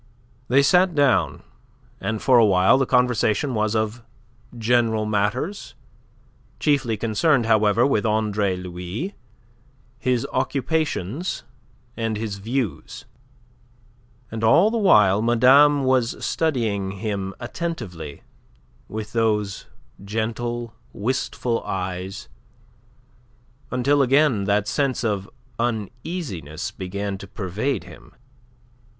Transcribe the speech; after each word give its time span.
They 0.47 0.63
sat 0.63 0.95
down, 0.95 1.43
and 1.99 2.23
for 2.23 2.39
a 2.39 2.45
while 2.47 2.79
the 2.79 2.87
conversation 2.87 3.53
was 3.53 3.75
of 3.75 4.01
general 4.57 5.05
matters, 5.05 5.75
chiefly 6.59 6.97
concerned, 6.97 7.45
however, 7.45 7.85
with 7.85 8.03
Andre 8.03 8.57
Louis, 8.57 9.13
his 9.99 10.25
occupations 10.33 11.43
and 11.95 12.17
his 12.17 12.39
views. 12.39 13.05
And 14.31 14.43
all 14.43 14.71
the 14.71 14.79
while 14.79 15.21
madame 15.21 15.83
was 15.83 16.25
studying 16.25 16.93
him 16.93 17.35
attentively 17.39 18.23
with 18.87 19.13
those 19.13 19.67
gentle, 20.03 20.73
wistful 20.93 21.63
eyes, 21.63 22.27
until 23.69 24.01
again 24.01 24.45
that 24.45 24.67
sense 24.67 25.03
of 25.03 25.29
uneasiness 25.59 26.71
began 26.71 27.19
to 27.19 27.27
pervade 27.27 27.83
him. 27.83 28.15